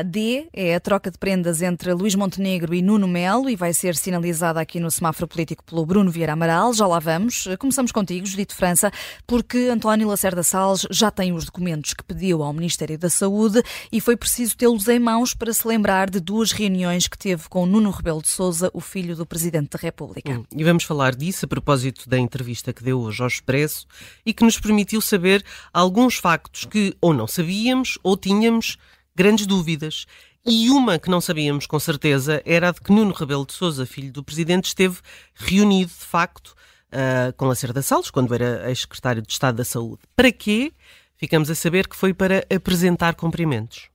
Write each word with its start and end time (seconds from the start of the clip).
AD 0.00 0.48
é 0.52 0.74
a 0.74 0.80
troca 0.80 1.10
de 1.10 1.18
prendas 1.18 1.60
entre 1.60 1.92
Luís 1.92 2.14
Montenegro 2.14 2.74
e 2.74 2.80
Nuno 2.80 3.06
Melo 3.06 3.50
e 3.50 3.56
vai 3.56 3.74
ser 3.74 3.94
sinalizada 3.94 4.58
aqui 4.58 4.80
no 4.80 4.90
semáforo 4.90 5.28
político 5.28 5.62
pelo 5.62 5.84
Bruno 5.84 6.10
Vieira 6.10 6.32
Amaral. 6.32 6.72
Já 6.72 6.86
lá 6.86 6.98
vamos. 6.98 7.46
Começamos 7.58 7.92
contigo, 7.92 8.26
Judito 8.26 8.54
França, 8.54 8.90
porque 9.26 9.68
António 9.70 10.08
Lacerda 10.08 10.42
Salles 10.42 10.86
já 10.90 11.10
tem 11.10 11.32
os 11.32 11.44
documentos 11.44 11.92
que 11.92 12.02
pediu 12.02 12.42
ao 12.42 12.52
Ministério 12.52 12.98
da 12.98 13.10
Saúde 13.10 13.62
e 13.92 14.00
foi 14.00 14.16
preciso 14.16 14.56
tê-los 14.56 14.88
em 14.88 14.98
mãos 14.98 15.34
para 15.34 15.52
se 15.52 15.68
lembrar 15.68 16.08
de 16.08 16.18
duas 16.18 16.50
reuniões 16.50 17.06
que 17.06 17.18
teve 17.18 17.48
com 17.48 17.66
Nuno 17.66 17.90
Rebelo 17.90 18.22
de 18.22 18.28
Sousa, 18.28 18.70
o 18.72 18.80
filho 18.80 19.14
do 19.14 19.26
Presidente 19.26 19.70
da 19.70 19.78
República. 19.78 20.32
Hum, 20.32 20.44
e 20.56 20.64
vamos 20.64 20.84
falar 20.84 21.14
disso 21.14 21.44
a 21.44 21.48
propósito 21.48 22.08
da 22.08 22.18
entrevista 22.18 22.72
que 22.72 22.82
deu 22.82 23.00
hoje 23.00 23.20
ao 23.20 23.28
Expresso 23.28 23.86
e 24.24 24.32
que 24.32 24.44
nos 24.44 24.58
permitiu 24.58 25.00
saber 25.02 25.44
alguns 25.72 26.16
factos 26.16 26.64
que 26.64 26.96
ou 27.02 27.12
não 27.12 27.26
sabíamos 27.26 27.98
ou 28.02 28.16
tínhamos 28.16 28.78
grandes 29.14 29.46
dúvidas. 29.46 30.06
E 30.44 30.70
uma 30.70 30.98
que 30.98 31.10
não 31.10 31.20
sabíamos 31.20 31.66
com 31.66 31.78
certeza 31.78 32.42
era 32.46 32.70
a 32.70 32.72
de 32.72 32.80
que 32.80 32.92
Nuno 32.92 33.12
Rebelo 33.12 33.44
de 33.44 33.52
Sousa, 33.52 33.84
filho 33.84 34.12
do 34.12 34.24
Presidente, 34.24 34.66
esteve 34.66 34.98
reunido 35.34 35.90
de 35.90 36.06
facto 36.06 36.54
uh, 36.92 37.32
com 37.36 37.46
Lacerda 37.46 37.82
Salles, 37.82 38.10
quando 38.10 38.34
era 38.34 38.68
ex-secretário 38.68 39.22
de 39.22 39.30
Estado 39.30 39.56
da 39.56 39.64
Saúde. 39.64 40.00
Para 40.16 40.32
quê? 40.32 40.72
Ficamos 41.16 41.50
a 41.50 41.54
saber 41.54 41.86
que 41.86 41.96
foi 41.96 42.14
para 42.14 42.46
apresentar 42.54 43.14
cumprimentos. 43.14 43.90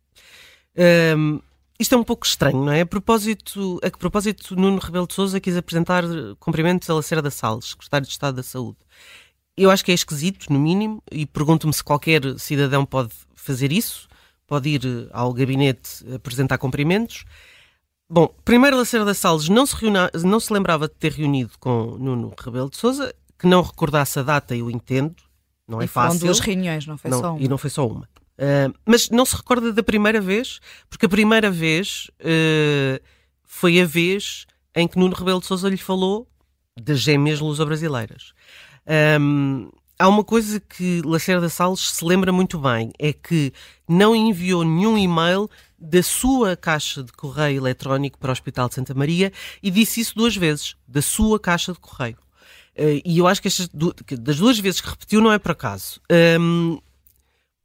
Um, 1.18 1.40
isto 1.80 1.96
é 1.96 1.98
um 1.98 2.04
pouco 2.04 2.26
estranho, 2.26 2.64
não 2.64 2.72
é? 2.72 2.82
A 2.82 2.86
propósito, 2.86 3.80
a 3.84 3.90
que 3.90 3.98
propósito 3.98 4.56
Nuno 4.56 4.80
Rebelo 4.80 5.08
de 5.08 5.16
Sousa 5.16 5.40
quis 5.40 5.58
apresentar 5.58 6.04
cumprimentos 6.40 6.88
a 6.90 6.94
Lacerda 6.94 7.32
Salles, 7.32 7.70
secretário 7.70 8.06
de 8.06 8.14
Estado 8.14 8.36
da 8.36 8.44
Saúde. 8.44 8.78
Eu 9.58 9.72
acho 9.72 9.84
que 9.84 9.92
é 9.92 9.96
esquisito, 9.96 10.54
no 10.54 10.60
mínimo, 10.60 11.02
e 11.12 11.26
pergunto-me 11.26 11.74
se 11.74 11.84
qualquer 11.84 12.22
cidadão 12.38 12.86
pode 12.86 13.12
fazer 13.36 13.72
isso 13.72 14.08
pode 14.48 14.70
ir 14.70 14.86
eh, 14.86 15.10
ao 15.12 15.34
gabinete 15.34 16.06
apresentar 16.14 16.58
cumprimentos. 16.58 17.26
Bom, 18.10 18.34
primeiro 18.44 18.78
Lacerda 18.78 19.14
Salles 19.14 19.50
não 19.50 19.66
se, 19.66 19.76
reuna, 19.76 20.12
não 20.24 20.40
se 20.40 20.54
lembrava 20.54 20.88
de 20.88 20.94
ter 20.94 21.12
reunido 21.14 21.54
com 21.60 21.98
Nuno 21.98 22.34
Rebelo 22.40 22.70
de 22.70 22.78
Sousa, 22.78 23.14
que 23.38 23.48
não 23.48 23.62
recordasse 23.62 24.20
a 24.20 24.24
data, 24.24 24.56
eu 24.56 24.70
entendo, 24.70 25.16
não 25.68 25.82
é 25.82 25.86
e 25.86 25.88
fácil. 25.88 26.20
Foram 26.20 26.28
duas 26.28 26.40
reuniões, 26.40 26.86
não 26.86 26.98
foi 26.98 27.12
não, 27.12 27.20
só 27.20 27.32
uma. 27.32 27.42
E 27.42 27.48
não 27.48 27.58
foi 27.58 27.70
só 27.70 27.88
uma. 27.88 28.08
Uh, 28.38 28.74
mas 28.86 29.10
não 29.10 29.26
se 29.26 29.36
recorda 29.36 29.72
da 29.74 29.82
primeira 29.82 30.22
vez, 30.22 30.60
porque 30.90 31.06
a 31.06 31.10
primeira 31.10 31.50
vez 31.50 32.12
uh, 32.20 33.04
foi 33.44 33.82
a 33.82 33.86
vez 33.86 34.46
em 34.76 34.88
que 34.88 35.00
Nuno 35.00 35.16
Rebelo 35.16 35.40
de 35.40 35.48
Sousa 35.48 35.70
lhe 35.70 35.78
falou 35.78 36.28
das 36.80 37.00
gêmeas 37.00 37.40
luso-brasileiras. 37.40 38.34
Um, 39.20 39.70
há 39.98 40.08
uma 40.08 40.24
coisa 40.24 40.60
que 40.60 41.02
Lacerda 41.04 41.50
Salles 41.50 41.92
se 41.92 42.06
lembra 42.06 42.32
muito 42.32 42.60
bem, 42.60 42.92
é 43.00 43.14
que 43.14 43.54
não 43.88 44.16
enviou 44.16 44.64
nenhum 44.64 44.98
e-mail 44.98 45.50
da 45.78 46.02
sua 46.02 46.56
caixa 46.56 47.04
de 47.04 47.12
correio 47.12 47.58
eletrónico 47.58 48.18
para 48.18 48.30
o 48.30 48.32
Hospital 48.32 48.70
de 48.70 48.76
Santa 48.76 48.94
Maria 48.94 49.32
e 49.62 49.70
disse 49.70 50.02
isso 50.02 50.16
duas 50.16 50.36
vezes, 50.36 50.76
da 50.88 51.02
sua 51.02 51.40
caixa 51.40 51.74
de 51.74 51.80
correio. 51.80 52.18
Uh, 52.78 53.02
e 53.06 53.18
eu 53.18 53.28
acho 53.28 53.42
que 53.42 53.48
estas, 53.48 53.70
das 54.20 54.38
duas 54.38 54.60
vezes 54.60 54.82
que 54.82 54.90
repetiu 54.90 55.22
não 55.22 55.32
é 55.32 55.40
por 55.40 55.52
acaso. 55.52 56.02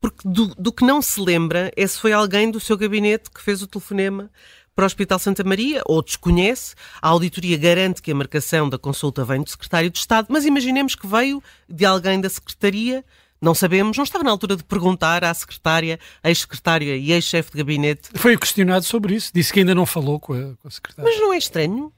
Porque 0.00 0.26
do, 0.26 0.54
do, 0.54 0.72
que 0.72 0.84
não 0.84 1.02
se 1.02 1.20
lembra 1.20 1.70
é 1.76 1.86
se 1.86 1.98
foi 1.98 2.12
alguém 2.12 2.50
do 2.50 2.58
seu 2.58 2.76
gabinete 2.76 3.30
que 3.30 3.42
fez 3.42 3.60
o 3.60 3.66
telefonema 3.66 4.30
para 4.80 4.84
o 4.84 4.86
Hospital 4.86 5.18
Santa 5.18 5.44
Maria, 5.44 5.82
ou 5.84 6.02
desconhece, 6.02 6.74
a 7.02 7.08
auditoria 7.08 7.58
garante 7.58 8.00
que 8.00 8.10
a 8.10 8.14
marcação 8.14 8.66
da 8.66 8.78
consulta 8.78 9.22
vem 9.26 9.42
do 9.42 9.50
Secretário 9.50 9.90
de 9.90 9.98
Estado, 9.98 10.28
mas 10.30 10.46
imaginemos 10.46 10.94
que 10.94 11.06
veio 11.06 11.42
de 11.68 11.84
alguém 11.84 12.18
da 12.18 12.30
Secretaria, 12.30 13.04
não 13.42 13.54
sabemos, 13.54 13.98
não 13.98 14.04
estava 14.04 14.24
na 14.24 14.30
altura 14.30 14.56
de 14.56 14.64
perguntar 14.64 15.22
à 15.22 15.34
secretária, 15.34 16.00
ex-secretária 16.24 16.96
e 16.96 17.12
ex-chefe 17.12 17.52
de 17.52 17.58
gabinete. 17.58 18.08
Foi 18.14 18.38
questionado 18.38 18.86
sobre 18.86 19.14
isso, 19.14 19.30
disse 19.34 19.52
que 19.52 19.60
ainda 19.60 19.74
não 19.74 19.84
falou 19.84 20.18
com 20.18 20.32
a, 20.32 20.56
com 20.56 20.68
a 20.68 20.70
secretária. 20.70 21.10
Mas 21.10 21.20
não 21.20 21.30
é 21.34 21.36
estranho? 21.36 21.92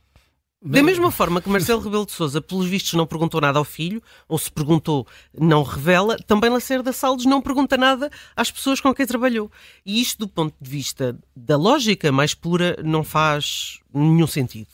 Da 0.64 0.80
mesma 0.80 1.10
forma 1.10 1.42
que 1.42 1.48
Marcelo 1.48 1.80
Rebelo 1.80 2.06
de 2.06 2.12
Sousa, 2.12 2.40
pelos 2.40 2.66
vistos, 2.66 2.92
não 2.94 3.04
perguntou 3.04 3.40
nada 3.40 3.58
ao 3.58 3.64
filho, 3.64 4.00
ou 4.28 4.38
se 4.38 4.50
perguntou, 4.50 5.06
não 5.36 5.64
revela, 5.64 6.16
também 6.18 6.48
Lacerda 6.50 6.92
Salles 6.92 7.24
não 7.24 7.42
pergunta 7.42 7.76
nada 7.76 8.08
às 8.36 8.48
pessoas 8.48 8.80
com 8.80 8.94
quem 8.94 9.04
trabalhou. 9.04 9.50
E 9.84 10.00
isto, 10.00 10.20
do 10.20 10.28
ponto 10.28 10.54
de 10.60 10.70
vista 10.70 11.18
da 11.34 11.56
lógica 11.56 12.12
mais 12.12 12.32
pura, 12.32 12.76
não 12.84 13.02
faz 13.02 13.80
nenhum 13.92 14.26
sentido. 14.26 14.68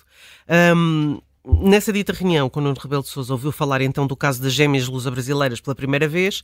Um, 0.77 1.21
Nessa 1.51 1.91
dita 1.91 2.13
reunião, 2.13 2.51
quando 2.51 2.67
o 2.67 2.75
Rebelo 2.75 3.03
de 3.03 3.09
Sousa 3.09 3.33
ouviu 3.33 3.51
falar 3.51 3.81
então 3.81 4.07
do 4.07 4.15
caso 4.15 4.43
das 4.43 4.53
gêmeas 4.53 4.87
lusa-brasileiras 4.87 5.63
pela 5.63 5.75
primeira 5.75 6.07
vez, 6.07 6.43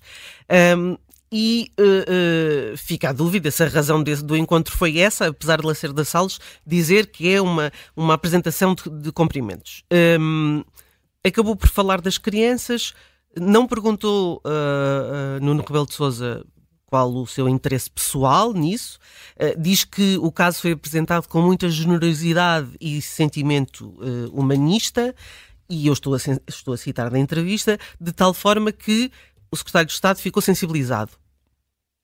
um, 0.79 0.97
e 1.37 1.73
uh, 1.81 1.83
uh, 1.83 2.77
fica 2.77 3.09
a 3.09 3.13
dúvida 3.13 3.51
se 3.51 3.65
a 3.65 3.67
razão 3.67 4.01
desse, 4.01 4.23
do 4.23 4.37
encontro 4.37 4.73
foi 4.73 4.99
essa, 4.99 5.27
apesar 5.27 5.61
de 5.61 5.67
Lacerda 5.67 6.05
Salles 6.05 6.39
dizer 6.65 7.09
que 7.09 7.29
é 7.29 7.43
uma, 7.43 7.73
uma 7.97 8.15
apresentação 8.15 8.73
de, 8.73 8.89
de 8.89 9.11
cumprimentos. 9.11 9.83
Um, 10.21 10.63
acabou 11.27 11.57
por 11.57 11.69
falar 11.69 12.01
das 12.01 12.19
crianças, 12.19 12.95
não 13.37 13.67
perguntou 13.67 14.41
uh, 14.47 15.45
Nuno 15.45 15.65
Rebelo 15.67 15.89
de 15.89 15.95
Sousa 15.95 16.47
qual 16.87 17.13
o 17.13 17.27
seu 17.27 17.49
interesse 17.49 17.91
pessoal 17.91 18.53
nisso. 18.53 19.01
Uh, 19.35 19.61
diz 19.61 19.83
que 19.83 20.17
o 20.19 20.31
caso 20.31 20.61
foi 20.61 20.71
apresentado 20.71 21.27
com 21.27 21.43
muita 21.43 21.69
generosidade 21.69 22.71
e 22.81 23.03
sentimento 23.03 23.89
uh, 23.99 24.31
humanista, 24.33 25.13
e 25.69 25.89
eu 25.89 25.95
estou 25.95 26.15
a, 26.15 26.19
estou 26.47 26.75
a 26.75 26.77
citar 26.77 27.11
da 27.11 27.19
entrevista, 27.19 27.77
de 28.01 28.13
tal 28.13 28.33
forma 28.33 28.71
que 28.71 29.11
o 29.51 29.57
secretário 29.57 29.89
de 29.89 29.95
Estado 29.95 30.19
ficou 30.19 30.41
sensibilizado. 30.41 31.24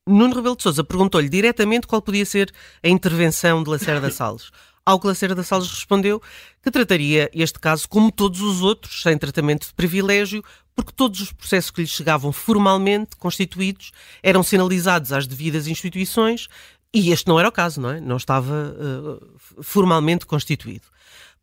Nuno 0.06 0.34
Rebelo 0.34 0.56
de 0.56 0.62
Sousa 0.62 0.82
perguntou-lhe 0.82 1.28
diretamente 1.28 1.86
qual 1.86 2.02
podia 2.02 2.24
ser 2.24 2.52
a 2.82 2.88
intervenção 2.88 3.62
de 3.62 3.70
Lacerda 3.70 4.10
Salles. 4.12 4.50
Ao 4.84 4.98
que 4.98 5.06
Lacerda 5.06 5.42
Salles 5.42 5.70
respondeu 5.70 6.20
que 6.62 6.70
trataria 6.70 7.30
este 7.34 7.58
caso 7.58 7.88
como 7.88 8.10
todos 8.10 8.40
os 8.40 8.62
outros, 8.62 9.02
sem 9.02 9.16
tratamento 9.16 9.66
de 9.66 9.74
privilégio, 9.74 10.42
porque 10.74 10.92
todos 10.92 11.20
os 11.20 11.32
processos 11.32 11.70
que 11.70 11.82
lhe 11.82 11.86
chegavam 11.86 12.32
formalmente 12.32 13.16
constituídos 13.16 13.92
eram 14.22 14.42
sinalizados 14.42 15.12
às 15.12 15.26
devidas 15.26 15.66
instituições 15.66 16.48
e 16.92 17.12
este 17.12 17.28
não 17.28 17.38
era 17.38 17.48
o 17.48 17.52
caso, 17.52 17.80
não 17.80 17.90
é? 17.90 18.00
Não 18.00 18.16
estava 18.16 18.74
uh, 18.76 19.62
formalmente 19.62 20.26
constituído. 20.26 20.86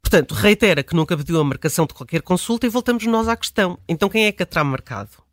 Portanto, 0.01 0.33
reitera 0.33 0.83
que 0.83 0.95
nunca 0.95 1.15
pediu 1.15 1.39
a 1.39 1.43
marcação 1.43 1.85
de 1.85 1.93
qualquer 1.93 2.21
consulta 2.21 2.65
e 2.65 2.69
voltamos 2.69 3.05
nós 3.05 3.27
à 3.27 3.35
questão. 3.35 3.79
Então, 3.87 4.09
quem 4.09 4.25
é 4.25 4.31
que 4.31 4.43
a 4.43 4.45
terá 4.45 4.63
marcado? 4.63 5.26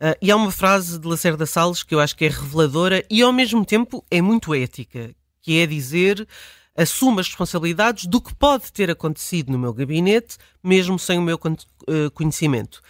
Uh, 0.00 0.16
e 0.22 0.30
há 0.30 0.36
uma 0.36 0.50
frase 0.50 0.98
de 0.98 1.06
Lacerda 1.06 1.44
Salles 1.44 1.82
que 1.82 1.94
eu 1.94 2.00
acho 2.00 2.16
que 2.16 2.24
é 2.24 2.28
reveladora 2.28 3.04
e 3.10 3.20
ao 3.20 3.32
mesmo 3.32 3.66
tempo 3.66 4.02
é 4.10 4.22
muito 4.22 4.54
ética, 4.54 5.14
que 5.42 5.58
é 5.58 5.66
dizer 5.66 6.26
assumo 6.74 7.20
as 7.20 7.26
responsabilidades 7.26 8.06
do 8.06 8.20
que 8.20 8.34
pode 8.34 8.72
ter 8.72 8.90
acontecido 8.90 9.52
no 9.52 9.58
meu 9.58 9.74
gabinete, 9.74 10.38
mesmo 10.64 10.98
sem 10.98 11.18
o 11.18 11.22
meu 11.22 11.36
uh, 11.36 12.10
conhecimento. 12.14 12.80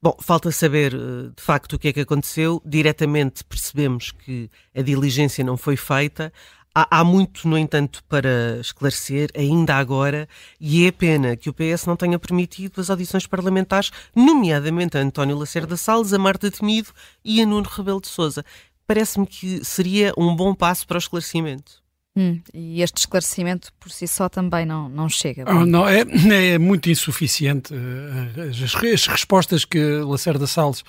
Bom, 0.00 0.16
falta 0.20 0.50
saber 0.52 0.94
uh, 0.94 1.30
de 1.36 1.42
facto 1.42 1.74
o 1.74 1.78
que 1.78 1.88
é 1.88 1.92
que 1.92 2.00
aconteceu. 2.00 2.62
Diretamente 2.64 3.44
percebemos 3.44 4.12
que 4.12 4.48
a 4.74 4.80
diligência 4.80 5.44
não 5.44 5.56
foi 5.56 5.76
feita. 5.76 6.32
Há, 6.80 7.00
há, 7.00 7.02
muito, 7.02 7.48
no 7.48 7.58
entanto, 7.58 8.04
para 8.08 8.60
esclarecer, 8.60 9.30
ainda 9.36 9.74
agora, 9.74 10.28
e 10.60 10.86
é 10.86 10.92
pena 10.92 11.36
que 11.36 11.50
o 11.50 11.52
PS 11.52 11.86
não 11.86 11.96
tenha 11.96 12.20
permitido 12.20 12.80
as 12.80 12.88
audições 12.88 13.26
parlamentares, 13.26 13.90
nomeadamente 14.14 14.96
a 14.96 15.00
António 15.00 15.36
Lacerda 15.36 15.76
Salles, 15.76 16.12
a 16.12 16.18
Marta 16.20 16.48
Temido 16.48 16.90
e 17.24 17.42
a 17.42 17.46
Nuno 17.46 17.68
Rebelo 17.68 18.00
de 18.00 18.06
Sousa. 18.06 18.44
Parece-me 18.86 19.26
que 19.26 19.64
seria 19.64 20.12
um 20.16 20.36
bom 20.36 20.54
passo 20.54 20.86
para 20.86 20.94
o 20.94 20.98
esclarecimento. 20.98 21.82
Hum, 22.16 22.40
e 22.54 22.80
este 22.80 22.98
esclarecimento 22.98 23.72
por 23.80 23.90
si 23.90 24.06
só 24.06 24.28
também 24.28 24.64
não, 24.64 24.88
não 24.88 25.08
chega. 25.08 25.46
Oh, 25.48 25.66
não, 25.66 25.88
é, 25.88 26.04
é 26.52 26.58
muito 26.58 26.88
insuficiente. 26.88 27.74
Eh, 27.74 28.50
as, 28.50 28.74
as 28.84 29.06
respostas 29.08 29.64
que 29.64 29.80
Lacerda 29.80 30.46
Salles 30.46 30.84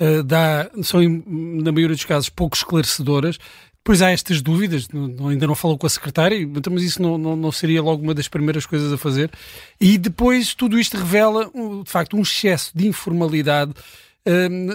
uh, 0.00 0.22
dá 0.22 0.70
são, 0.82 1.00
na 1.26 1.70
maioria 1.70 1.94
dos 1.94 2.04
casos, 2.06 2.30
pouco 2.30 2.56
esclarecedoras. 2.56 3.38
Pois 3.84 4.00
há 4.00 4.10
estas 4.10 4.40
dúvidas, 4.40 4.88
não, 4.88 5.28
ainda 5.28 5.46
não 5.46 5.54
falou 5.54 5.76
com 5.76 5.86
a 5.86 5.90
secretária, 5.90 6.40
então, 6.40 6.72
mas 6.72 6.82
isso 6.82 7.02
não, 7.02 7.18
não, 7.18 7.36
não, 7.36 7.52
seria 7.52 7.82
logo 7.82 8.02
uma 8.02 8.14
das 8.14 8.26
primeiras 8.26 8.64
coisas 8.64 8.90
a 8.90 8.96
fazer. 8.96 9.30
E 9.78 9.98
depois 9.98 10.54
tudo 10.54 10.78
isto 10.78 10.96
revela, 10.96 11.50
de 11.84 11.90
facto, 11.90 12.16
um 12.16 12.22
excesso 12.22 12.72
de 12.74 12.88
informalidade 12.88 13.74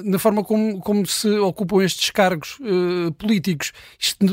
na 0.06 0.20
forma 0.20 0.44
como, 0.44 0.80
como 0.80 1.06
se 1.06 1.28
ocupam 1.40 1.84
estes 1.84 2.12
cargos 2.12 2.60
uh, 2.60 3.12
políticos. 3.14 3.72
Isto, 4.00 4.26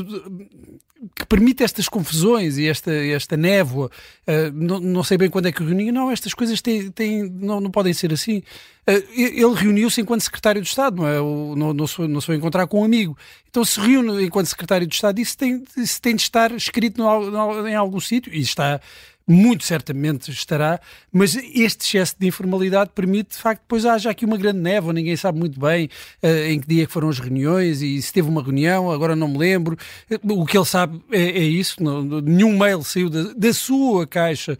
que 1.15 1.25
permite 1.25 1.63
estas 1.63 1.87
confusões 1.87 2.57
e 2.57 2.67
esta, 2.67 2.91
esta 2.91 3.37
névoa. 3.37 3.89
Uh, 4.27 4.51
não, 4.53 4.79
não, 4.79 5.03
sei 5.03 5.17
bem 5.17 5.29
quando 5.29 5.47
é 5.47 5.51
que 5.51 5.63
reuniu. 5.63 5.93
Não, 5.93 6.11
estas 6.11 6.33
coisas 6.33 6.61
têm, 6.61 6.89
têm, 6.91 7.23
não, 7.29 7.59
não 7.59 7.71
podem 7.71 7.93
ser 7.93 8.11
assim. 8.11 8.39
Uh, 8.87 9.03
ele 9.15 9.53
reuniu-se 9.53 10.01
enquanto 10.01 10.21
secretário 10.21 10.61
de 10.61 10.67
Estado, 10.67 10.97
não 10.97 11.07
é? 11.07 11.19
O, 11.21 11.55
não, 11.55 11.73
não, 11.73 11.87
se, 11.87 12.07
não 12.07 12.21
foi 12.21 12.35
encontrar 12.35 12.67
com 12.67 12.81
um 12.81 12.85
amigo. 12.85 13.17
Então, 13.49 13.63
se 13.63 13.79
reúne 13.79 14.25
enquanto 14.25 14.47
secretário 14.47 14.87
de 14.87 14.95
Estado, 14.95 15.19
isso 15.19 15.37
tem, 15.37 15.63
isso 15.77 16.01
tem 16.01 16.15
de 16.15 16.21
estar 16.21 16.51
escrito 16.51 16.97
no, 17.01 17.31
no, 17.31 17.67
em 17.67 17.75
algum 17.75 17.99
sítio 17.99 18.33
e 18.33 18.39
está 18.39 18.79
muito 19.27 19.65
certamente 19.65 20.31
estará, 20.31 20.79
mas 21.11 21.35
este 21.35 21.85
excesso 21.85 22.15
de 22.17 22.27
informalidade 22.27 22.91
permite, 22.95 23.31
de 23.31 23.41
facto, 23.41 23.61
depois 23.61 23.85
haja 23.85 24.09
aqui 24.09 24.23
uma 24.23 24.37
grande 24.37 24.59
névoa, 24.59 24.93
ninguém 24.93 25.17
sabe 25.17 25.37
muito 25.37 25.59
bem 25.59 25.89
uh, 26.23 26.27
em 26.47 26.59
que 26.61 26.67
dia 26.67 26.87
foram 26.87 27.09
as 27.09 27.19
reuniões 27.19 27.81
e 27.81 28.01
se 28.01 28.13
teve 28.13 28.29
uma 28.29 28.41
reunião, 28.41 28.89
agora 28.89 29.15
não 29.15 29.27
me 29.27 29.37
lembro. 29.37 29.77
O 30.23 30.45
que 30.45 30.57
ele 30.57 30.65
sabe 30.65 31.01
é, 31.11 31.21
é 31.21 31.43
isso, 31.43 31.83
não, 31.83 32.21
nenhum 32.21 32.57
mail 32.57 32.81
saiu 32.83 33.09
da, 33.09 33.33
da 33.33 33.53
sua 33.53 34.07
caixa 34.07 34.57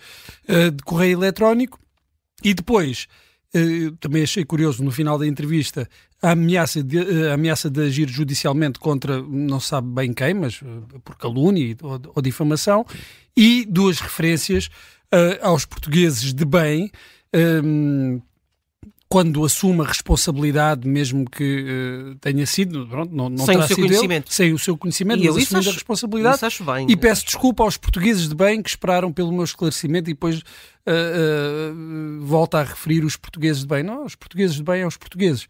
uh, 0.50 0.72
de 0.72 0.84
correio 0.84 1.18
eletrónico 1.18 1.80
e 2.44 2.54
depois 2.54 3.08
Uh, 3.56 3.96
também 4.02 4.24
achei 4.24 4.44
curioso 4.44 4.84
no 4.84 4.92
final 4.92 5.18
da 5.18 5.26
entrevista 5.26 5.90
a 6.22 6.32
ameaça 6.32 6.84
de, 6.84 7.28
a 7.30 7.34
ameaça 7.34 7.70
de 7.70 7.82
agir 7.82 8.10
judicialmente 8.10 8.80
contra 8.80 9.22
não 9.22 9.60
se 9.60 9.68
sabe 9.68 9.88
bem 9.90 10.14
quem, 10.14 10.34
mas 10.34 10.62
uh, 10.62 11.00
por 11.04 11.16
calúnia 11.16 11.76
ou, 11.82 12.02
ou, 12.16 12.22
difamação, 12.22 12.86
e 13.36 13.66
duas 13.66 14.00
referências 14.00 14.68
uh, 15.14 15.38
aos 15.42 15.66
portugueses 15.66 16.34
de 16.34 16.46
bem. 16.46 16.92
Um, 17.64 18.22
quando 19.10 19.46
assume 19.46 19.82
a 19.82 19.86
responsabilidade, 19.86 20.86
mesmo 20.86 21.30
que 21.30 21.64
uh, 21.64 22.16
tenha 22.16 22.46
sido, 22.46 22.86
pronto, 22.88 23.16
não, 23.16 23.30
não 23.30 23.46
sem 23.46 23.58
o 23.58 23.64
seu 23.64 23.78
conhecimento. 23.78 24.28
Ele, 24.28 24.36
sem 24.36 24.54
o 24.54 24.60
seu 24.60 24.78
conhecimento, 24.78 25.24
e 25.24 25.28
mas 25.28 25.38
assumindo 25.38 25.60
acho, 25.60 25.70
a 25.70 25.74
responsabilidade. 25.74 26.42
Bem, 26.66 26.88
e 26.90 26.98
peço 26.98 27.26
desculpa 27.26 27.64
aos 27.64 27.78
portugueses 27.78 28.28
de 28.28 28.36
bem 28.36 28.62
que 28.62 28.70
esperaram 28.70 29.14
pelo 29.14 29.32
meu 29.32 29.46
esclarecimento 29.46 30.10
e 30.10 30.14
depois 30.14 30.40
uh, 30.40 30.42
uh, 30.90 32.26
volta 32.26 32.60
a 32.60 32.64
referir 32.64 33.06
os 33.06 33.16
portugueses 33.16 33.62
de 33.62 33.68
bem. 33.68 33.82
Não, 33.82 34.04
os 34.04 34.16
portugueses 34.16 34.58
de 34.58 34.64
bem 34.64 34.82
são 34.82 34.90
os 34.90 34.98
portugueses. 34.98 35.48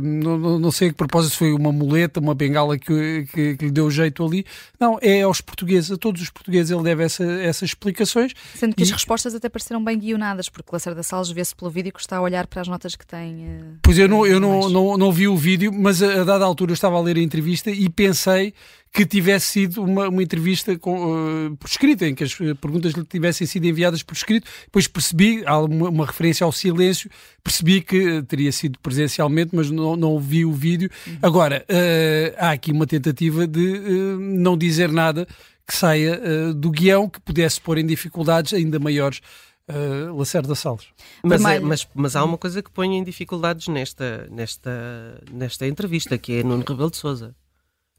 Não, 0.00 0.58
não, 0.58 0.70
sei 0.70 0.88
a 0.88 0.90
que 0.90 0.96
propósito 0.96 1.36
foi 1.36 1.52
uma 1.52 1.72
muleta, 1.72 2.20
uma 2.20 2.34
bengala 2.34 2.78
que, 2.78 3.26
que, 3.32 3.56
que, 3.56 3.64
lhe 3.64 3.70
deu 3.70 3.90
jeito 3.90 4.24
ali. 4.24 4.44
Não, 4.78 4.98
é 5.02 5.22
aos 5.22 5.40
portugueses, 5.40 5.90
a 5.90 5.96
todos 5.96 6.22
os 6.22 6.30
portugueses 6.30 6.70
ele 6.70 6.82
deve 6.84 7.02
essa, 7.02 7.24
essas 7.24 7.70
explicações. 7.70 8.32
Sendo 8.54 8.76
que 8.76 8.82
e... 8.82 8.84
as 8.84 8.90
respostas 8.92 9.34
até 9.34 9.48
pareceram 9.48 9.82
bem 9.82 9.98
guionadas, 9.98 10.48
porque 10.48 10.68
Lacerda 10.72 11.02
Salles 11.02 11.30
vê-se 11.30 11.54
pelo 11.54 11.70
vídeo 11.70 11.92
que 11.92 12.00
está 12.00 12.18
a 12.18 12.22
olhar 12.22 12.46
para 12.46 12.60
as 12.60 12.68
notas 12.68 12.94
que 12.94 13.06
tem. 13.06 13.44
Uh, 13.44 13.78
pois 13.82 13.98
eu, 13.98 14.08
não, 14.08 14.24
eu 14.24 14.38
não, 14.38 14.68
não, 14.68 14.96
não 14.96 15.12
vi 15.12 15.26
o 15.26 15.36
vídeo, 15.36 15.72
mas 15.72 16.00
a, 16.00 16.20
a 16.20 16.24
dada 16.24 16.44
altura 16.44 16.70
eu 16.70 16.74
estava 16.74 16.96
a 16.96 17.00
ler 17.00 17.16
a 17.16 17.20
entrevista 17.20 17.70
e 17.70 17.88
pensei 17.88 18.54
que 18.96 19.04
tivesse 19.04 19.48
sido 19.48 19.84
uma, 19.84 20.08
uma 20.08 20.22
entrevista 20.22 20.78
com, 20.78 21.48
uh, 21.48 21.56
por 21.58 21.68
escrito, 21.68 22.02
em 22.02 22.14
que 22.14 22.24
as 22.24 22.34
perguntas 22.34 22.94
lhe 22.94 23.04
tivessem 23.04 23.46
sido 23.46 23.66
enviadas 23.66 24.02
por 24.02 24.14
escrito. 24.14 24.48
Depois 24.64 24.88
percebi, 24.88 25.42
há 25.44 25.58
uma, 25.58 25.90
uma 25.90 26.06
referência 26.06 26.46
ao 26.46 26.50
silêncio, 26.50 27.10
percebi 27.44 27.82
que 27.82 28.22
teria 28.22 28.50
sido 28.50 28.78
presencialmente, 28.78 29.54
mas 29.54 29.70
não, 29.70 29.96
não 29.96 30.18
vi 30.18 30.46
o 30.46 30.52
vídeo. 30.52 30.90
Uhum. 31.06 31.18
Agora, 31.20 31.66
uh, 31.68 32.36
há 32.38 32.52
aqui 32.52 32.72
uma 32.72 32.86
tentativa 32.86 33.46
de 33.46 33.60
uh, 33.60 34.18
não 34.18 34.56
dizer 34.56 34.90
nada 34.90 35.28
que 35.66 35.74
saia 35.74 36.54
do 36.54 36.70
guião 36.70 37.08
que 37.08 37.20
pudesse 37.20 37.60
pôr 37.60 37.76
em 37.76 37.84
dificuldades 37.84 38.54
ainda 38.54 38.78
maiores 38.78 39.20
uh, 39.68 40.16
Lacerda 40.16 40.54
Salles. 40.54 40.86
Mas, 41.22 41.44
é, 41.44 41.60
mas, 41.60 41.88
mas, 41.92 42.16
há 42.16 42.24
uma 42.24 42.38
coisa 42.38 42.62
que 42.62 42.70
põe 42.70 42.96
em 42.96 43.04
dificuldades 43.04 43.68
nesta, 43.68 44.28
nesta, 44.30 45.20
nesta 45.30 45.66
entrevista, 45.66 46.16
que 46.16 46.38
é 46.38 46.42
Nuno 46.44 46.64
Rebelo 46.66 46.90
de 46.90 46.96
Sousa. 46.96 47.34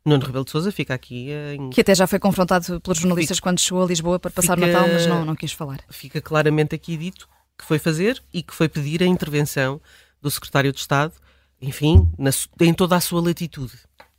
Nuno 0.06 0.26
Rebelo 0.26 0.46
de 0.46 0.52
Sousa 0.52 0.72
fica 0.72 0.94
aqui 0.94 1.30
em... 1.56 1.70
Que 1.70 1.82
até 1.82 1.94
já 1.94 2.08
foi 2.08 2.20
confrontado 2.20 2.80
pelos 2.80 2.98
jornalistas 2.98 3.38
fica, 3.38 3.50
quando 3.50 3.60
chegou 3.60 3.84
a 3.84 3.88
Lisboa 3.88 4.20
para 4.20 4.32
passar 4.32 4.56
fica, 4.58 4.68
Natal, 4.68 4.88
mas 4.88 5.06
não, 5.06 5.26
não 5.26 5.36
quis 5.36 5.52
falar. 5.52 5.80
Fica 5.90 6.22
claramente 6.22 6.74
aqui 6.74 6.96
dito 6.96 7.28
que 7.58 7.66
foi 7.66 7.80
fazer 7.80 8.22
e 8.34 8.42
que 8.42 8.54
foi 8.54 8.70
pedir 8.70 9.04
a 9.04 9.06
intervenção 9.06 9.82
do 10.22 10.32
Secretário 10.32 10.72
de 10.72 10.80
Estado, 10.80 11.14
enfim, 11.62 12.10
na, 12.18 12.30
em 12.62 12.74
toda 12.74 12.96
a 12.96 13.02
sua 13.02 13.22
latitude. 13.22 13.74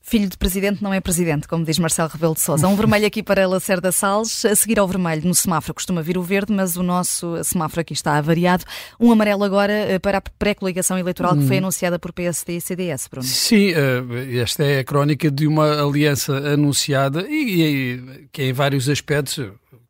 Filho 0.08 0.26
de 0.26 0.38
presidente 0.38 0.82
não 0.82 0.94
é 0.94 1.02
presidente, 1.02 1.46
como 1.46 1.66
diz 1.66 1.78
Marcelo 1.78 2.08
Rebelo 2.08 2.32
de 2.32 2.40
Sousa. 2.40 2.66
Um 2.66 2.74
vermelho 2.74 3.06
aqui 3.06 3.22
para 3.22 3.46
Lacerda 3.46 3.92
Salles, 3.92 4.42
a 4.42 4.56
seguir 4.56 4.78
ao 4.78 4.88
vermelho 4.88 5.28
no 5.28 5.34
semáforo 5.34 5.74
costuma 5.74 6.00
vir 6.00 6.16
o 6.16 6.22
verde, 6.22 6.50
mas 6.50 6.78
o 6.78 6.82
nosso 6.82 7.44
semáforo 7.44 7.82
aqui 7.82 7.92
está 7.92 8.16
avariado. 8.16 8.64
Um 8.98 9.12
amarelo 9.12 9.44
agora 9.44 9.70
eh, 9.70 9.98
para 9.98 10.16
a 10.16 10.22
pré-coligação 10.22 10.96
eleitoral 10.96 11.36
que 11.36 11.46
foi 11.46 11.56
hum. 11.56 11.58
anunciada 11.58 11.98
por 11.98 12.14
PSD 12.14 12.56
e 12.56 12.60
CDS, 12.62 13.06
Bruno. 13.06 13.26
Sim, 13.26 13.74
eh, 13.74 14.38
esta 14.40 14.64
é 14.64 14.78
a 14.78 14.84
crónica 14.84 15.30
de 15.30 15.46
uma 15.46 15.78
aliança 15.78 16.34
anunciada 16.38 17.26
e, 17.28 17.62
e 17.62 18.28
que 18.32 18.44
em 18.44 18.52
vários 18.54 18.88
aspectos 18.88 19.38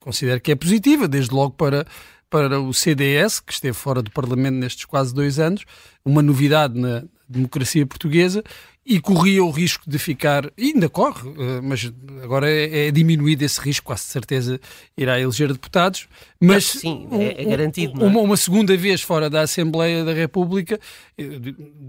considero 0.01 0.41
que 0.41 0.51
é 0.51 0.57
positiva, 0.57 1.07
desde 1.07 1.33
logo 1.33 1.53
para 1.53 1.87
para 2.31 2.61
o 2.61 2.75
CDS, 2.75 3.41
que 3.41 3.53
esteve 3.53 3.75
fora 3.75 4.03
do 4.03 4.11
Parlamento 4.11 4.57
nestes 4.57 4.85
quase 4.85 5.15
dois 5.15 5.39
anos, 5.39 5.65
uma 6.05 6.21
novidade 6.21 6.79
na 6.79 7.05
democracia 7.29 7.87
portuguesa, 7.87 8.43
e 8.91 8.99
corria 9.01 9.45
o 9.45 9.51
risco 9.51 9.85
de 9.87 9.99
ficar, 9.99 10.51
ainda 10.59 10.89
corre, 10.89 11.29
eh, 11.29 11.61
mas 11.63 11.93
agora 12.23 12.51
é, 12.51 12.87
é 12.87 12.91
diminuído 12.91 13.45
esse 13.45 13.61
risco, 13.61 13.85
quase 13.85 14.05
certeza 14.05 14.59
irá 14.97 15.21
eleger 15.21 15.53
deputados. 15.53 16.09
Mas 16.41 16.65
sim, 16.65 17.07
é, 17.13 17.43
é 17.43 17.45
garantido. 17.45 18.03
Um, 18.03 18.07
uma, 18.07 18.21
uma, 18.21 18.37
segunda 18.39 18.75
vez 18.79 19.03
fora 19.03 19.29
da 19.29 19.43
Assembleia 19.43 20.03
da 20.05 20.15
República, 20.15 20.81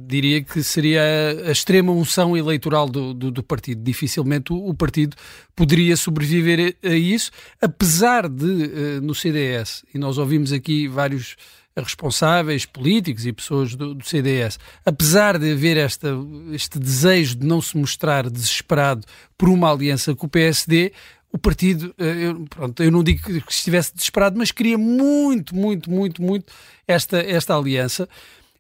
diria 0.06 0.44
que 0.44 0.62
seria 0.62 1.02
a 1.48 1.52
extrema 1.52 1.94
unção 1.94 2.36
eleitoral 2.36 2.90
do, 2.90 3.14
do, 3.14 3.32
do 3.32 3.44
partido. 3.44 3.82
Dificilmente 3.82 4.52
o, 4.52 4.68
o, 4.68 4.74
partido 4.74 5.16
poderia 5.56 5.96
sobreviver 5.96 6.76
a, 6.84 6.90
a 6.90 6.96
isso, 6.96 7.32
apesar 7.62 8.28
de 8.28 8.64
eh, 8.64 9.00
no 9.00 9.16
CDS, 9.16 9.86
e 9.94 9.98
nós 9.98 10.18
ouvimos 10.18 10.52
aqui 10.52 10.86
vários 10.86 11.38
responsáveis 11.84 12.66
políticos 12.66 13.26
e 13.26 13.34
pessoas 13.34 13.76
do, 13.76 13.94
do, 13.94 14.06
CDS, 14.06 14.60
apesar 14.86 15.38
de 15.38 15.52
haver 15.52 15.78
esta, 15.78 16.10
este 16.52 16.80
desejo 16.80 17.36
de 17.36 17.46
não 17.46 17.62
se 17.62 17.78
mostrar 17.78 18.30
desesperado 18.30 19.06
por 19.38 19.50
uma 19.50 19.72
aliança 19.72 20.16
com 20.16 20.26
o 20.26 20.30
PSD, 20.30 20.92
o 21.32 21.38
partido, 21.38 21.94
eh, 21.98 22.28
eu, 22.28 22.46
pronto, 22.50 22.82
eu 22.82 22.92
não 22.92 23.04
digo 23.04 23.22
que 23.24 23.52
estivesse 23.52 23.94
desesperado, 23.94 24.38
mas 24.38 24.52
queria 24.52 24.78
muito, 24.78 25.56
muito, 25.56 25.90
muito, 25.90 26.22
muito 26.22 26.52
esta, 26.88 27.20
esta 27.20 27.56
aliança, 27.56 28.10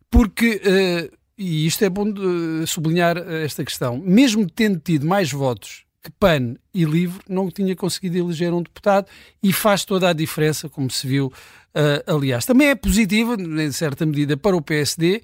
porque, 0.10 0.62
uh, 0.66 1.18
e 1.38 1.66
isto 1.66 1.84
é 1.84 1.90
bom 1.90 2.06
sublinhar 2.66 3.18
esta 3.18 3.64
questão, 3.64 3.98
mesmo 3.98 4.50
tendo 4.50 4.80
tido 4.80 5.06
mais 5.06 5.32
votos 5.32 5.89
que 6.02 6.12
PAN 6.12 6.56
e 6.74 6.86
LIVRE 6.86 7.20
não 7.28 7.50
tinha 7.50 7.76
conseguido 7.76 8.18
eleger 8.18 8.54
um 8.54 8.62
deputado 8.62 9.08
e 9.44 9.52
faz 9.52 9.84
toda 9.84 10.10
a 10.10 10.14
diferença, 10.14 10.70
como 10.70 10.90
se 10.90 11.06
viu, 11.06 11.28
uh, 11.28 12.16
aliás. 12.16 12.46
Também 12.46 12.70
é 12.70 12.76
positiva, 12.76 13.36
em 13.36 13.72
certa 13.72 14.06
medida, 14.06 14.38
para 14.38 14.56
o 14.56 14.62
PSD, 14.62 15.18
uh, 15.18 15.22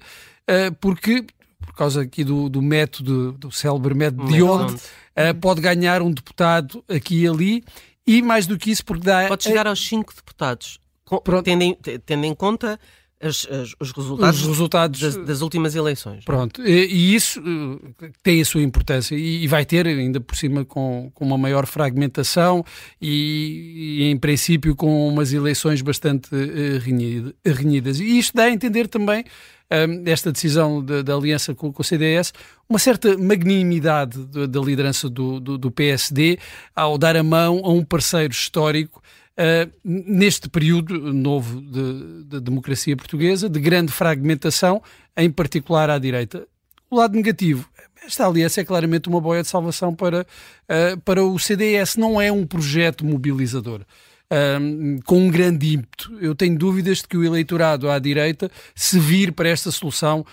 ah, 0.48 0.76
porque, 0.80 1.24
por 1.58 1.74
causa 1.74 2.02
aqui 2.02 2.22
do, 2.22 2.48
do 2.48 2.60
método, 2.60 3.32
do 3.32 3.50
célebre 3.50 3.94
método 3.94 4.26
de 4.26 4.42
onde, 4.42 4.74
uh, 4.74 5.34
pode 5.40 5.60
ganhar 5.60 6.02
um 6.02 6.10
deputado 6.10 6.84
aqui 6.88 7.22
e 7.22 7.28
ali, 7.28 7.64
e 8.06 8.22
mais 8.22 8.46
do 8.46 8.58
que 8.58 8.70
isso, 8.70 8.84
porque 8.84 9.04
dá... 9.04 9.28
Pode 9.28 9.44
chegar 9.44 9.66
aos 9.66 9.84
cinco 9.84 10.14
deputados, 10.14 10.78
tendo, 11.42 11.76
tendo 12.04 12.24
em 12.24 12.34
conta 12.34 12.78
as, 13.20 13.46
as, 13.50 13.74
os 13.80 13.92
resultados, 13.92 14.40
os 14.40 14.46
resultados 14.46 15.00
das, 15.00 15.16
das, 15.16 15.40
últimas 15.40 15.74
eleições. 15.74 16.24
Pronto, 16.24 16.62
e, 16.62 16.86
e 16.86 17.14
isso 17.14 17.40
uh, 17.40 17.80
tem 18.22 18.40
a 18.40 18.44
sua 18.44 18.62
importância 18.62 19.14
e, 19.14 19.44
e, 19.44 19.48
vai 19.48 19.64
ter, 19.64 19.86
ainda 19.86 20.20
por 20.20 20.36
cima, 20.36 20.64
com, 20.64 21.10
com 21.14 21.24
uma 21.24 21.38
maior 21.38 21.66
fragmentação 21.66 22.64
e, 23.00 24.00
e, 24.00 24.04
em 24.04 24.18
princípio, 24.18 24.76
com 24.76 25.08
umas 25.08 25.32
eleições 25.32 25.80
bastante 25.80 26.28
uh, 26.34 27.52
renhidas. 27.54 28.00
E 28.00 28.18
isto 28.18 28.36
dá 28.36 28.44
a 28.44 28.50
entender 28.50 28.86
também 28.86 29.24
um, 29.70 30.10
esta 30.10 30.30
decisão 30.30 30.84
da, 30.84 31.14
aliança 31.14 31.54
com, 31.54 31.72
com, 31.72 31.82
o 31.82 31.84
CDS, 31.84 32.32
uma 32.68 32.78
certa 32.78 33.16
magnanimidade 33.16 34.18
da 34.26 34.60
liderança 34.60 35.08
do, 35.08 35.40
do, 35.40 35.58
do, 35.58 35.70
PSD 35.70 36.38
ao 36.74 36.96
dar 36.98 37.16
a 37.16 37.22
mão 37.22 37.62
a 37.64 37.70
um 37.70 37.84
parceiro 37.84 38.32
histórico 38.32 39.02
Uh, 39.38 39.70
neste 39.84 40.48
período 40.48 41.12
novo 41.12 41.60
de, 41.60 42.24
de, 42.24 42.40
democracia 42.40 42.96
portuguesa, 42.96 43.50
de 43.50 43.60
grande 43.60 43.92
fragmentação, 43.92 44.82
em 45.14 45.30
particular 45.30 45.90
à 45.90 45.98
direita. 45.98 46.48
O 46.90 46.96
lado 46.96 47.14
negativo, 47.14 47.68
esta 48.02 48.26
aliança 48.26 48.62
é 48.62 48.64
claramente 48.64 49.10
uma 49.10 49.20
boia 49.20 49.42
de 49.42 49.48
salvação 49.48 49.94
para, 49.94 50.22
uh, 50.22 51.00
para 51.02 51.22
o 51.22 51.38
CDS, 51.38 51.96
não 51.96 52.18
é 52.18 52.32
um 52.32 52.46
projeto 52.46 53.04
mobilizador. 53.04 53.82
Uh, 54.32 55.02
com 55.04 55.18
um 55.18 55.30
grande 55.30 55.74
ímpeto. 55.74 56.16
Eu 56.18 56.34
tenho 56.34 56.56
dúvidas 56.56 56.98
de 56.98 57.06
que 57.06 57.18
o 57.18 57.24
eleitorado 57.24 57.90
à 57.90 57.98
direita 57.98 58.50
se 58.74 58.98
vir 58.98 59.32
para 59.32 59.50
esta 59.50 59.70
solução, 59.70 60.24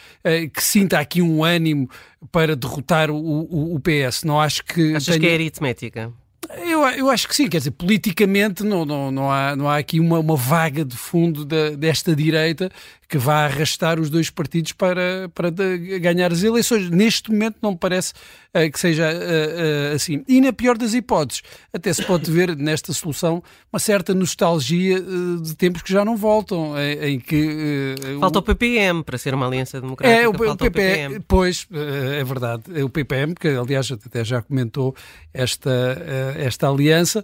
que 0.51 0.63
sinta 0.63 0.98
aqui 0.98 1.22
um 1.22 1.43
ânimo 1.43 1.88
para 2.31 2.55
derrotar 2.55 3.12
o, 3.12 3.17
o, 3.17 3.75
o 3.75 3.79
PS. 3.79 4.24
Não 4.24 4.41
acho 4.41 4.63
que. 4.63 4.95
Achas 4.95 5.05
tenha... 5.05 5.19
que 5.19 5.27
é 5.27 5.33
aritmética? 5.36 6.13
Eu, 6.58 6.82
eu 6.88 7.10
acho 7.10 7.28
que 7.28 7.36
sim, 7.36 7.48
quer 7.48 7.58
dizer, 7.58 7.72
politicamente 7.72 8.64
não, 8.64 8.86
não, 8.86 9.12
não, 9.12 9.32
há, 9.32 9.56
não 9.56 9.70
há 9.70 9.78
aqui 9.78 10.00
uma, 10.00 10.20
uma 10.20 10.36
vaga 10.36 10.84
de 10.84 10.96
fundo 10.96 11.46
da, 11.46 11.72
desta 11.72 12.16
direita 12.16 12.72
que 13.13 13.17
vá 13.20 13.46
arrastar 13.46 14.00
os 14.00 14.10
dois 14.10 14.32
partidos 14.32 14.72
para, 14.72 15.29
para 15.36 15.51
ganhar 15.51 16.32
as 16.32 16.41
eleições. 16.41 16.89
Neste 16.89 17.29
momento 17.29 17.58
não 17.62 17.74
me 17.74 17.77
parece 17.77 18.12
uh, 18.12 18.72
que 18.72 18.79
seja 18.79 19.08
uh, 19.08 19.91
uh, 19.91 19.96
assim. 19.96 20.24
E 20.27 20.41
na 20.41 20.51
pior 20.51 20.79
das 20.79 20.96
hipóteses, 20.96 21.43
até 21.72 21.93
se 21.93 22.01
pode 22.01 22.32
ver 22.32 22.58
nesta 22.58 22.91
solução 22.91 23.43
uma 23.72 23.77
certa 23.77 24.15
nostalgia 24.15 25.00
de 25.00 25.55
tempos 25.55 25.84
que 25.84 25.93
já 25.93 26.03
não 26.03 26.17
voltam, 26.17 26.74
em, 26.75 27.13
em 27.13 27.20
que... 27.20 27.93
falta 28.20 28.39
o... 28.39 28.41
o 28.41 28.43
PPM 28.43 29.03
para 29.03 29.15
ser 29.20 29.36
uma 29.36 29.46
aliança 29.46 29.79
democrática. 29.79 30.20
É, 30.20 30.27
o, 30.27 30.32
o, 30.32 30.58
PPM. 30.58 31.20
Pois, 31.27 31.67
é 31.72 32.24
verdade. 32.24 32.63
É 32.74 32.84
o 32.84 32.89
PPM, 32.89 33.36
que 33.36 33.48
aliás 33.48 33.91
até 33.91 34.25
já 34.25 34.41
comentou 34.41 34.96
esta, 35.32 36.01
esta 36.36 36.67
aliança, 36.67 37.24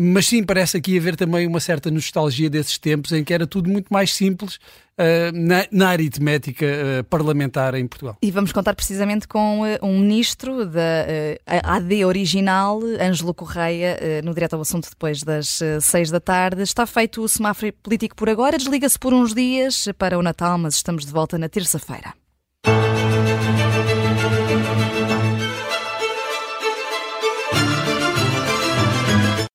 mas 0.00 0.26
sim, 0.26 0.42
parece 0.42 0.76
aqui 0.76 0.98
haver 0.98 1.14
também 1.14 1.46
uma 1.46 1.60
certa 1.60 1.88
nostalgia 1.88 2.50
desses 2.50 2.78
tempos 2.78 3.12
em 3.12 3.22
que 3.22 3.32
era 3.32 3.46
tudo 3.46 3.70
muito 3.70 3.92
mais 3.92 4.12
simples 4.12 4.58
na, 5.34 5.66
na, 5.70 5.88
aritmética 5.88 6.66
uh, 6.66 7.04
parlamentar 7.04 7.74
em 7.74 7.86
Portugal. 7.86 8.16
E 8.20 8.30
vamos 8.30 8.52
contar 8.52 8.74
precisamente 8.74 9.26
com 9.26 9.62
uh, 9.62 9.78
um 9.82 10.00
ministro 10.00 10.66
da 10.66 11.06
AD 11.46 12.04
original, 12.04 12.80
Ângelo 13.00 13.32
Correia, 13.32 13.98
no 14.24 14.34
Direto 14.34 14.54
ao 14.54 14.62
Assunto 14.62 14.88
depois 14.90 15.22
das 15.22 15.60
seis 15.80 16.10
da 16.10 16.20
tarde. 16.20 16.62
Está 16.62 16.86
feito 16.86 17.22
o 17.22 17.28
semáforo 17.28 17.72
político 17.82 18.16
por 18.16 18.28
agora, 18.28 18.58
desliga-se 18.58 18.98
por 18.98 19.12
uns 19.12 19.34
dias 19.34 19.88
para 19.98 20.18
o 20.18 20.22
Natal, 20.22 20.58
mas 20.58 20.74
estamos 20.74 21.06
de 21.06 21.12
volta 21.12 21.38
na 21.38 21.48
terça-feira. 21.48 22.14